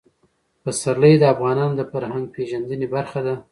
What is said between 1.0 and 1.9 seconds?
د افغانانو د